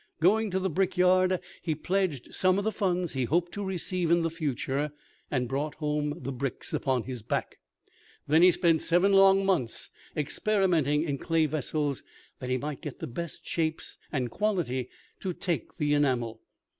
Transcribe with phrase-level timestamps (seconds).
[0.19, 4.09] Going to the brick yard, he pledged some of the funds he hoped to receive
[4.09, 4.91] in the future,
[5.29, 7.59] and brought home the bricks upon his back.
[8.27, 12.01] Then he spent seven long months experimenting in clay vessels,
[12.39, 16.41] that he might get the best shapes and quality to take the enamel.